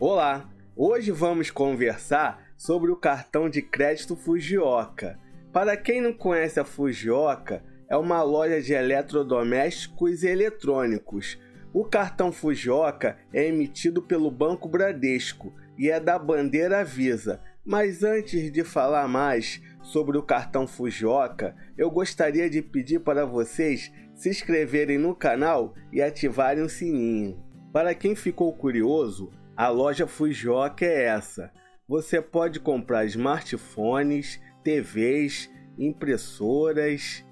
Olá! 0.00 0.48
Hoje 0.76 1.10
vamos 1.10 1.50
conversar 1.50 2.52
sobre 2.56 2.88
o 2.88 2.94
cartão 2.94 3.50
de 3.50 3.60
crédito 3.60 4.14
Fujioka. 4.14 5.18
Para 5.52 5.76
quem 5.76 6.00
não 6.00 6.12
conhece 6.12 6.60
a 6.60 6.64
Fujioka, 6.64 7.64
é 7.90 7.96
uma 7.96 8.22
loja 8.22 8.62
de 8.62 8.72
eletrodomésticos 8.72 10.22
e 10.22 10.28
eletrônicos. 10.28 11.36
O 11.72 11.84
cartão 11.84 12.30
Fujioka 12.30 13.18
é 13.32 13.48
emitido 13.48 14.00
pelo 14.00 14.30
Banco 14.30 14.68
Bradesco 14.68 15.52
e 15.76 15.90
é 15.90 15.98
da 15.98 16.16
bandeira 16.16 16.84
Visa. 16.84 17.40
Mas 17.64 18.04
antes 18.04 18.52
de 18.52 18.62
falar 18.62 19.08
mais 19.08 19.60
sobre 19.82 20.16
o 20.16 20.22
cartão 20.22 20.64
Fujioka, 20.68 21.56
eu 21.76 21.90
gostaria 21.90 22.48
de 22.48 22.62
pedir 22.62 23.00
para 23.00 23.26
vocês 23.26 23.92
se 24.14 24.30
inscreverem 24.30 24.96
no 24.96 25.12
canal 25.12 25.74
e 25.92 26.00
ativarem 26.00 26.62
o 26.62 26.68
sininho. 26.68 27.47
Para 27.72 27.94
quem 27.94 28.14
ficou 28.14 28.52
curioso, 28.52 29.30
a 29.54 29.68
loja 29.68 30.06
Fujioka 30.06 30.86
é 30.86 31.04
essa. 31.04 31.52
Você 31.86 32.20
pode 32.20 32.60
comprar 32.60 33.04
smartphones, 33.04 34.40
TVs, 34.64 35.50
impressoras 35.78 37.24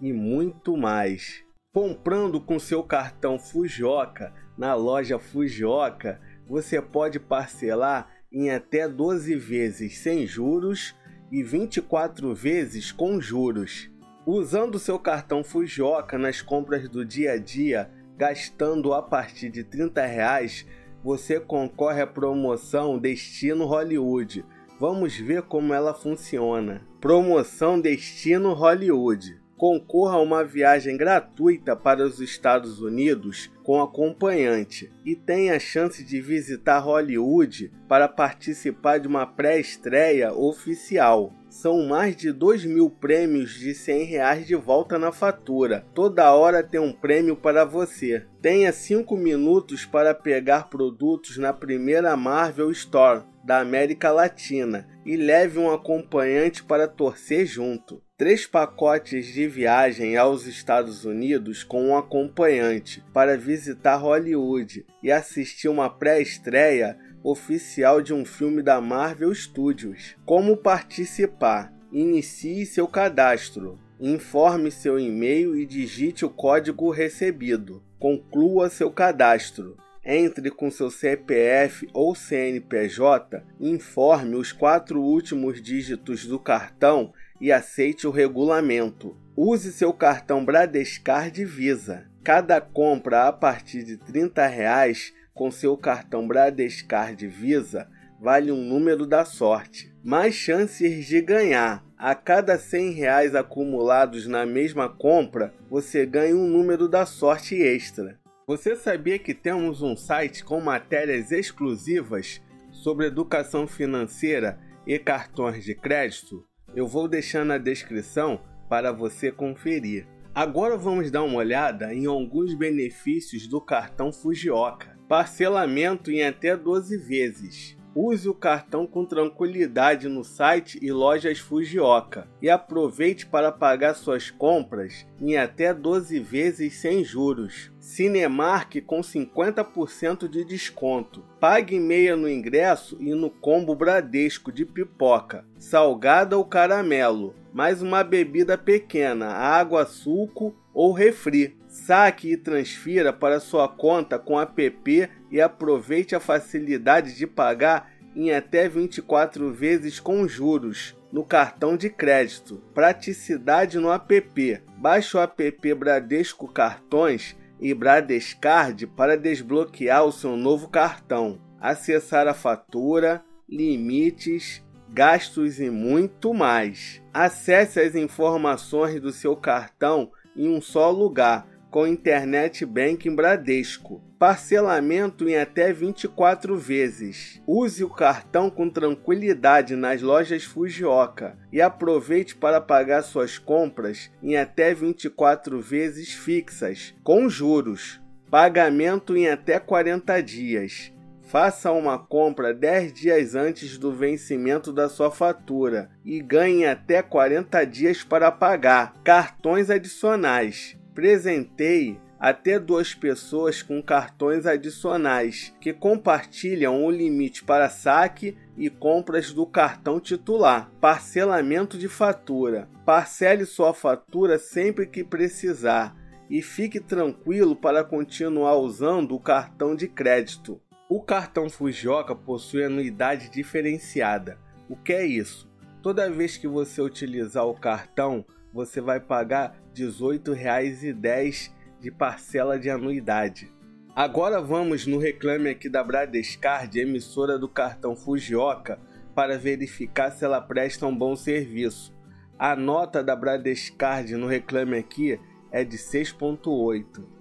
e 0.00 0.12
muito 0.12 0.76
mais. 0.76 1.42
Comprando 1.72 2.38
com 2.38 2.58
seu 2.58 2.82
cartão 2.82 3.38
Fujioka 3.38 4.34
na 4.58 4.74
loja 4.74 5.18
Fujioka, 5.18 6.20
você 6.46 6.82
pode 6.82 7.18
parcelar 7.18 8.10
em 8.30 8.50
até 8.50 8.86
12 8.86 9.36
vezes 9.36 9.98
sem 9.98 10.26
juros 10.26 10.94
e 11.32 11.42
24 11.42 12.34
vezes 12.34 12.92
com 12.92 13.18
juros. 13.20 13.90
Usando 14.26 14.78
seu 14.78 14.98
cartão 14.98 15.42
Fujioka 15.42 16.18
nas 16.18 16.42
compras 16.42 16.86
do 16.90 17.06
dia 17.06 17.32
a 17.32 17.38
dia, 17.38 17.90
gastando 18.18 18.92
a 18.92 19.00
partir 19.00 19.48
de 19.48 19.62
30 19.62 20.04
reais, 20.04 20.66
você 21.04 21.38
concorre 21.38 22.02
à 22.02 22.06
promoção 22.06 22.98
Destino 22.98 23.64
Hollywood. 23.64 24.44
Vamos 24.80 25.16
ver 25.16 25.42
como 25.42 25.72
ela 25.72 25.94
funciona. 25.94 26.84
Promoção 27.00 27.80
Destino 27.80 28.52
Hollywood. 28.54 29.40
Concorra 29.58 30.14
a 30.14 30.20
uma 30.20 30.44
viagem 30.44 30.96
gratuita 30.96 31.74
para 31.74 32.04
os 32.04 32.20
Estados 32.20 32.80
Unidos 32.80 33.50
com 33.64 33.82
acompanhante 33.82 34.88
e 35.04 35.16
tenha 35.16 35.56
a 35.56 35.58
chance 35.58 36.04
de 36.04 36.20
visitar 36.20 36.78
Hollywood 36.78 37.72
para 37.88 38.06
participar 38.06 38.98
de 38.98 39.08
uma 39.08 39.26
pré-estreia 39.26 40.32
oficial. 40.32 41.34
São 41.50 41.84
mais 41.88 42.14
de 42.14 42.30
2 42.30 42.66
mil 42.66 42.88
prêmios 42.88 43.50
de 43.58 43.74
100 43.74 44.04
reais 44.04 44.46
de 44.46 44.54
volta 44.54 44.96
na 44.96 45.10
fatura. 45.10 45.84
Toda 45.92 46.32
hora 46.32 46.62
tem 46.62 46.78
um 46.78 46.92
prêmio 46.92 47.34
para 47.34 47.64
você. 47.64 48.24
Tenha 48.40 48.72
5 48.72 49.16
minutos 49.16 49.84
para 49.84 50.14
pegar 50.14 50.70
produtos 50.70 51.36
na 51.36 51.52
primeira 51.52 52.16
Marvel 52.16 52.70
Store 52.70 53.24
da 53.44 53.58
América 53.58 54.12
Latina 54.12 54.86
e 55.04 55.16
leve 55.16 55.58
um 55.58 55.72
acompanhante 55.72 56.62
para 56.62 56.86
torcer 56.86 57.44
junto. 57.44 58.00
Três 58.18 58.48
pacotes 58.48 59.26
de 59.26 59.46
viagem 59.46 60.16
aos 60.16 60.44
Estados 60.44 61.04
Unidos 61.04 61.62
com 61.62 61.90
um 61.90 61.96
acompanhante 61.96 63.00
para 63.14 63.38
visitar 63.38 63.94
Hollywood 63.94 64.84
e 65.00 65.12
assistir 65.12 65.68
uma 65.68 65.88
pré-estreia 65.88 66.98
oficial 67.22 68.02
de 68.02 68.12
um 68.12 68.24
filme 68.24 68.60
da 68.60 68.80
Marvel 68.80 69.32
Studios. 69.32 70.16
Como 70.26 70.56
participar? 70.56 71.72
Inicie 71.92 72.66
seu 72.66 72.88
cadastro. 72.88 73.78
Informe 74.00 74.72
seu 74.72 74.98
e-mail 74.98 75.56
e 75.56 75.64
digite 75.64 76.24
o 76.24 76.28
código 76.28 76.90
recebido. 76.90 77.80
Conclua 78.00 78.68
seu 78.68 78.90
cadastro. 78.90 79.76
Entre 80.04 80.50
com 80.50 80.70
seu 80.70 80.90
CPF 80.90 81.86
ou 81.92 82.14
CNPJ, 82.14 83.44
informe 83.60 84.36
os 84.36 84.52
quatro 84.52 85.02
últimos 85.02 85.62
dígitos 85.62 86.24
do 86.24 86.38
cartão 86.38 87.12
e 87.40 87.52
aceite 87.52 88.06
o 88.06 88.10
regulamento. 88.10 89.16
Use 89.36 89.72
seu 89.72 89.92
cartão 89.92 90.44
Bradescard 90.44 91.44
Visa. 91.44 92.06
Cada 92.24 92.60
compra 92.60 93.28
a 93.28 93.32
partir 93.32 93.84
de 93.84 93.96
30 93.96 94.46
reais 94.46 95.12
com 95.34 95.50
seu 95.50 95.76
cartão 95.76 96.26
Bradescard 96.26 97.26
Visa 97.26 97.88
vale 98.20 98.50
um 98.50 98.62
número 98.62 99.06
da 99.06 99.24
sorte. 99.24 99.94
Mais 100.02 100.34
chances 100.34 101.06
de 101.06 101.20
ganhar. 101.20 101.84
A 101.96 102.14
cada 102.14 102.58
100 102.58 102.92
reais 102.92 103.34
acumulados 103.34 104.26
na 104.26 104.46
mesma 104.46 104.88
compra, 104.88 105.52
você 105.68 106.06
ganha 106.06 106.34
um 106.34 106.46
número 106.46 106.88
da 106.88 107.04
sorte 107.04 107.60
extra. 107.60 108.18
Você 108.46 108.76
sabia 108.76 109.18
que 109.18 109.34
temos 109.34 109.82
um 109.82 109.96
site 109.96 110.44
com 110.44 110.60
matérias 110.60 111.32
exclusivas 111.32 112.40
sobre 112.70 113.06
educação 113.06 113.66
financeira 113.66 114.58
e 114.86 114.98
cartões 114.98 115.64
de 115.64 115.74
crédito? 115.74 116.47
Eu 116.78 116.86
vou 116.86 117.08
deixar 117.08 117.44
na 117.44 117.58
descrição 117.58 118.40
para 118.68 118.92
você 118.92 119.32
conferir. 119.32 120.06
Agora 120.32 120.76
vamos 120.76 121.10
dar 121.10 121.24
uma 121.24 121.38
olhada 121.38 121.92
em 121.92 122.06
alguns 122.06 122.54
benefícios 122.54 123.48
do 123.48 123.60
cartão 123.60 124.12
Fujioka. 124.12 124.96
Parcelamento 125.08 126.08
em 126.08 126.22
até 126.22 126.56
12 126.56 126.96
vezes. 126.98 127.76
Use 128.00 128.28
o 128.28 128.34
cartão 128.34 128.86
com 128.86 129.04
tranquilidade 129.04 130.06
no 130.06 130.22
site 130.22 130.78
e 130.80 130.92
lojas 130.92 131.40
Fujioka 131.40 132.28
e 132.40 132.48
aproveite 132.48 133.26
para 133.26 133.50
pagar 133.50 133.94
suas 133.94 134.30
compras 134.30 135.04
em 135.20 135.36
até 135.36 135.74
12 135.74 136.20
vezes 136.20 136.74
sem 136.74 137.02
juros. 137.02 137.72
Cinemark 137.80 138.80
com 138.86 139.00
50% 139.00 140.28
de 140.28 140.44
desconto. 140.44 141.24
Pague 141.40 141.80
meia 141.80 142.16
no 142.16 142.28
ingresso 142.28 142.96
e 143.00 143.12
no 143.14 143.30
combo 143.30 143.74
Bradesco 143.74 144.52
de 144.52 144.64
pipoca, 144.64 145.44
salgada 145.58 146.38
ou 146.38 146.44
caramelo, 146.44 147.34
mais 147.52 147.82
uma 147.82 148.04
bebida 148.04 148.56
pequena, 148.56 149.26
água, 149.26 149.84
suco 149.84 150.54
ou 150.78 150.92
refri. 150.92 151.58
Saque 151.66 152.30
e 152.30 152.36
transfira 152.36 153.12
para 153.12 153.40
sua 153.40 153.68
conta 153.68 154.16
com 154.16 154.40
app 154.40 155.10
e 155.28 155.40
aproveite 155.40 156.14
a 156.14 156.20
facilidade 156.20 157.16
de 157.16 157.26
pagar 157.26 157.90
em 158.14 158.30
até 158.30 158.68
24 158.68 159.52
vezes 159.52 159.98
com 159.98 160.26
juros 160.28 160.96
no 161.10 161.24
cartão 161.24 161.76
de 161.76 161.90
crédito. 161.90 162.62
Praticidade 162.72 163.76
no 163.76 163.90
app. 163.92 164.62
Baixe 164.76 165.16
o 165.16 165.20
app 165.20 165.74
Bradesco 165.74 166.46
Cartões 166.46 167.36
e 167.60 167.74
Bradescard 167.74 168.86
para 168.86 169.16
desbloquear 169.16 170.04
o 170.04 170.12
seu 170.12 170.36
novo 170.36 170.68
cartão, 170.68 171.40
acessar 171.60 172.28
a 172.28 172.34
fatura, 172.34 173.20
limites, 173.48 174.64
gastos 174.88 175.58
e 175.58 175.70
muito 175.70 176.32
mais. 176.32 177.02
Acesse 177.12 177.80
as 177.80 177.96
informações 177.96 179.00
do 179.00 179.10
seu 179.10 179.34
cartão 179.34 180.12
em 180.38 180.48
um 180.48 180.60
só 180.60 180.90
lugar 180.90 181.46
com 181.70 181.86
Internet 181.86 182.64
Banking 182.64 183.14
Bradesco. 183.14 184.02
Parcelamento 184.18 185.28
em 185.28 185.36
até 185.36 185.72
24 185.72 186.56
vezes. 186.56 187.40
Use 187.46 187.84
o 187.84 187.90
cartão 187.90 188.50
com 188.50 188.68
tranquilidade 188.68 189.76
nas 189.76 190.02
lojas 190.02 190.44
Fujioka 190.44 191.38
e 191.52 191.60
aproveite 191.60 192.34
para 192.34 192.60
pagar 192.60 193.02
suas 193.02 193.38
compras 193.38 194.10
em 194.22 194.36
até 194.36 194.74
24 194.74 195.60
vezes 195.60 196.12
fixas, 196.12 196.94
com 197.04 197.28
juros. 197.28 198.00
Pagamento 198.30 199.16
em 199.16 199.28
até 199.28 199.58
40 199.58 200.20
dias. 200.22 200.92
Faça 201.28 201.70
uma 201.72 201.98
compra 201.98 202.54
10 202.54 202.90
dias 202.94 203.34
antes 203.34 203.76
do 203.76 203.92
vencimento 203.92 204.72
da 204.72 204.88
sua 204.88 205.10
fatura 205.10 205.90
e 206.02 206.22
ganhe 206.22 206.64
até 206.64 207.02
40 207.02 207.66
dias 207.66 208.02
para 208.02 208.32
pagar. 208.32 208.94
Cartões 209.04 209.68
adicionais 209.68 210.74
presenteie 210.94 212.00
até 212.18 212.58
duas 212.58 212.94
pessoas 212.94 213.60
com 213.60 213.82
cartões 213.82 214.46
adicionais 214.46 215.54
que 215.60 215.74
compartilham 215.74 216.82
o 216.82 216.90
limite 216.90 217.44
para 217.44 217.68
saque 217.68 218.34
e 218.56 218.70
compras 218.70 219.30
do 219.30 219.44
cartão 219.44 220.00
titular. 220.00 220.70
Parcelamento 220.80 221.76
de 221.76 221.88
fatura. 221.88 222.70
Parcele 222.86 223.44
sua 223.44 223.74
fatura 223.74 224.38
sempre 224.38 224.86
que 224.86 225.04
precisar 225.04 225.94
e 226.30 226.40
fique 226.40 226.80
tranquilo 226.80 227.54
para 227.54 227.84
continuar 227.84 228.56
usando 228.56 229.14
o 229.14 229.20
cartão 229.20 229.76
de 229.76 229.86
crédito. 229.86 230.58
O 230.90 231.02
cartão 231.02 231.50
Fujioka 231.50 232.14
possui 232.14 232.64
anuidade 232.64 233.28
diferenciada. 233.28 234.38
O 234.70 234.74
que 234.74 234.94
é 234.94 235.04
isso? 235.04 235.46
Toda 235.82 236.10
vez 236.10 236.38
que 236.38 236.48
você 236.48 236.80
utilizar 236.80 237.44
o 237.44 237.52
cartão, 237.52 238.24
você 238.54 238.80
vai 238.80 238.98
pagar 238.98 239.50
R$ 239.76 239.84
18,10 239.84 241.52
de 241.78 241.90
parcela 241.90 242.58
de 242.58 242.70
anuidade. 242.70 243.52
Agora 243.94 244.40
vamos 244.40 244.86
no 244.86 244.96
reclame 244.96 245.50
aqui 245.50 245.68
da 245.68 245.84
Bradescard, 245.84 246.80
emissora 246.80 247.38
do 247.38 247.50
cartão 247.50 247.94
Fujioka, 247.94 248.80
para 249.14 249.36
verificar 249.36 250.10
se 250.10 250.24
ela 250.24 250.40
presta 250.40 250.86
um 250.86 250.96
bom 250.96 251.14
serviço. 251.14 251.94
A 252.38 252.56
nota 252.56 253.04
da 253.04 253.14
Bradescard 253.14 254.14
no 254.16 254.26
reclame 254.26 254.78
aqui 254.78 255.20
é 255.52 255.64
de 255.64 255.76
6.8. 255.76 257.17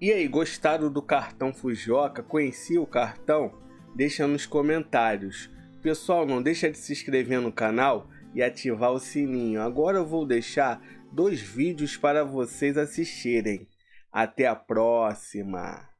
E 0.00 0.10
aí, 0.10 0.26
gostaram 0.26 0.90
do 0.90 1.02
cartão 1.02 1.52
Fujioka? 1.52 2.22
Conhecia 2.22 2.80
o 2.80 2.86
cartão? 2.86 3.52
Deixa 3.94 4.26
nos 4.26 4.46
comentários. 4.46 5.50
Pessoal, 5.82 6.24
não 6.24 6.42
deixa 6.42 6.70
de 6.70 6.78
se 6.78 6.90
inscrever 6.90 7.38
no 7.38 7.52
canal 7.52 8.08
e 8.34 8.42
ativar 8.42 8.92
o 8.92 8.98
sininho. 8.98 9.60
Agora 9.60 9.98
eu 9.98 10.06
vou 10.06 10.24
deixar 10.24 10.80
dois 11.12 11.42
vídeos 11.42 11.98
para 11.98 12.24
vocês 12.24 12.78
assistirem. 12.78 13.68
Até 14.10 14.46
a 14.46 14.56
próxima! 14.56 15.86